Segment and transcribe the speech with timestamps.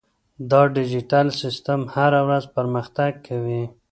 [0.49, 3.63] دا ډیجیټل سیستم هره ورځ پرمختګ کوي.